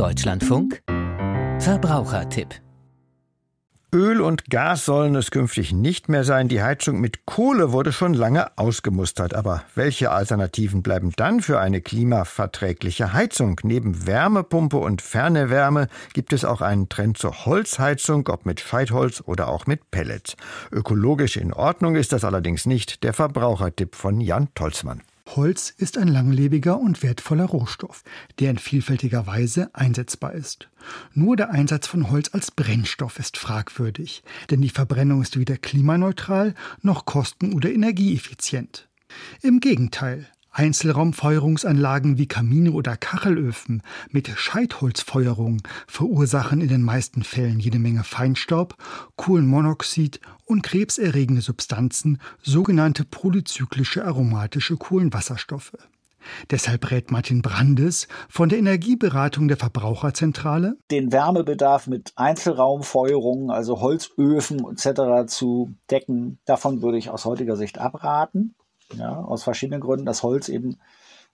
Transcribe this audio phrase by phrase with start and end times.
[0.00, 0.82] Deutschlandfunk
[1.58, 2.54] Verbrauchertipp
[3.94, 6.48] Öl und Gas sollen es künftig nicht mehr sein.
[6.48, 9.34] Die Heizung mit Kohle wurde schon lange ausgemustert.
[9.34, 13.58] Aber welche Alternativen bleiben dann für eine klimaverträgliche Heizung?
[13.62, 19.48] Neben Wärmepumpe und Fernewärme gibt es auch einen Trend zur Holzheizung, ob mit Scheitholz oder
[19.48, 20.36] auch mit Pellets.
[20.70, 23.02] Ökologisch in Ordnung ist das allerdings nicht.
[23.02, 25.02] Der Verbrauchertipp von Jan Tolzmann.
[25.36, 28.02] Holz ist ein langlebiger und wertvoller Rohstoff,
[28.38, 30.68] der in vielfältiger Weise einsetzbar ist.
[31.14, 36.54] Nur der Einsatz von Holz als Brennstoff ist fragwürdig, denn die Verbrennung ist weder klimaneutral
[36.82, 38.88] noch kosten- oder energieeffizient.
[39.40, 47.78] Im Gegenteil, Einzelraumfeuerungsanlagen wie Kamine oder Kachelöfen mit Scheitholzfeuerung verursachen in den meisten Fällen jede
[47.78, 48.76] Menge Feinstaub,
[49.14, 55.72] Kohlenmonoxid und krebserregende Substanzen, sogenannte polyzyklische aromatische Kohlenwasserstoffe.
[56.50, 64.60] Deshalb rät Martin Brandes von der Energieberatung der Verbraucherzentrale, den Wärmebedarf mit Einzelraumfeuerungen, also Holzöfen
[64.70, 65.26] etc.
[65.26, 66.38] zu decken.
[66.44, 68.54] Davon würde ich aus heutiger Sicht abraten.
[68.94, 70.04] Ja, aus verschiedenen Gründen.
[70.04, 70.76] Das Holz eben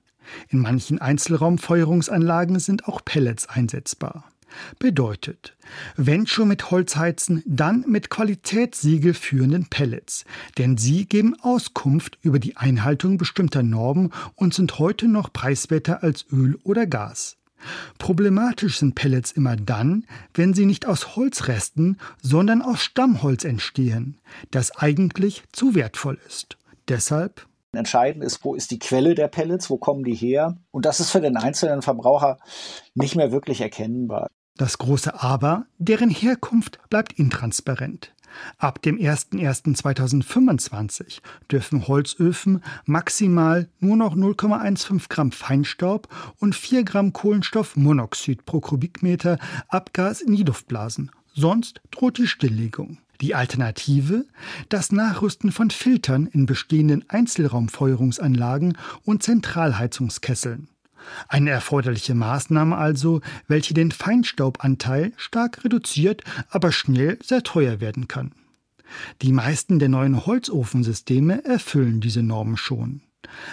[0.51, 4.25] In manchen Einzelraumfeuerungsanlagen sind auch Pellets einsetzbar.
[4.79, 5.57] Bedeutet,
[5.97, 10.25] wenn schon mit Holzheizen, dann mit Qualitätssiegel führenden Pellets,
[10.57, 16.27] denn sie geben Auskunft über die Einhaltung bestimmter Normen und sind heute noch preiswerter als
[16.33, 17.37] Öl oder Gas.
[17.99, 24.19] Problematisch sind Pellets immer dann, wenn sie nicht aus Holzresten, sondern aus Stammholz entstehen,
[24.51, 26.57] das eigentlich zu wertvoll ist.
[26.89, 30.57] Deshalb Entscheidend ist, wo ist die Quelle der Pellets, wo kommen die her?
[30.71, 32.39] Und das ist für den einzelnen Verbraucher
[32.95, 34.29] nicht mehr wirklich erkennbar.
[34.59, 38.13] Das große Aber, deren Herkunft bleibt intransparent.
[38.59, 41.21] Ab dem 01.01.2025
[41.51, 46.09] dürfen Holzöfen maximal nur noch 0,15 Gramm Feinstaub
[46.41, 49.39] und 4 Gramm Kohlenstoffmonoxid pro Kubikmeter
[49.69, 51.13] Abgas in die Luft blasen.
[51.33, 52.99] Sonst droht die Stilllegung.
[53.21, 54.27] Die Alternative?
[54.69, 60.69] Das Nachrüsten von Filtern in bestehenden Einzelraumfeuerungsanlagen und Zentralheizungskesseln.
[61.29, 68.33] Eine erforderliche Maßnahme also, welche den Feinstaubanteil stark reduziert, aber schnell sehr teuer werden kann.
[69.23, 73.03] Die meisten der neuen Holzofensysteme erfüllen diese Normen schon.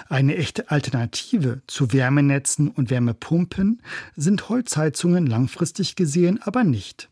[0.07, 3.81] Eine echte Alternative zu Wärmenetzen und Wärmepumpen
[4.15, 7.09] sind Holzheizungen langfristig gesehen aber nicht.